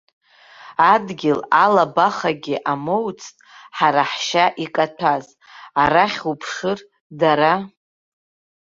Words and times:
Адгьыл 0.93 1.39
алабахагьы 1.63 2.57
амоуцт 2.71 3.35
ҳара 3.77 4.03
ҳшьа 4.11 4.45
икаҭәаз, 4.63 5.25
арахь 5.81 6.21
уԥшыр, 6.31 6.79
дара. 7.19 7.53